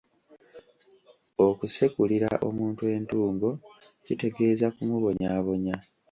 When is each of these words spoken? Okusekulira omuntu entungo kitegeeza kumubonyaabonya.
Okusekulira 1.47 2.29
omuntu 2.47 2.83
entungo 2.95 3.49
kitegeeza 4.05 4.67
kumubonyaabonya. 4.75 5.75